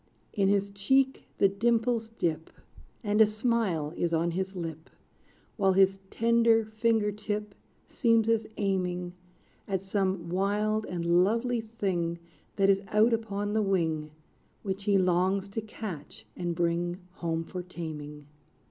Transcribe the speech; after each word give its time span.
In 0.33 0.47
his 0.47 0.71
cheek 0.71 1.25
the 1.37 1.47
dimples 1.47 2.09
dip, 2.17 2.49
And 3.03 3.21
a 3.21 3.27
smile 3.27 3.93
is 3.95 4.15
on 4.15 4.31
his 4.31 4.55
lip, 4.55 4.89
While 5.57 5.73
his 5.73 5.99
tender 6.09 6.65
finger 6.65 7.11
tip 7.11 7.53
Seems 7.85 8.27
as 8.27 8.47
aiming 8.57 9.13
At 9.67 9.83
some 9.83 10.27
wild 10.29 10.87
and 10.87 11.05
lovely 11.23 11.61
thing 11.61 12.17
That 12.55 12.67
is 12.67 12.81
out 12.87 13.13
upon 13.13 13.53
the 13.53 13.61
wing, 13.61 14.09
Which 14.63 14.85
he 14.85 14.97
longs 14.97 15.47
to 15.49 15.61
catch 15.61 16.25
and 16.35 16.55
bring 16.55 16.97
Home 17.17 17.43
for 17.43 17.61
taming. 17.61 18.25